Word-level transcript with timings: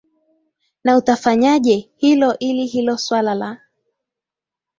na 0.83 0.97
utafanyaje 0.97 1.89
hilo 1.95 2.35
ili 2.39 2.65
hilo 2.65 2.97
swala 2.97 3.35
la 3.35 3.57